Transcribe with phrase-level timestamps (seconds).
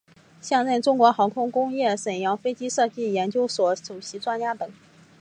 [0.41, 4.67] 现任中国航空工业沈阳飞机设计研究所首席专家等。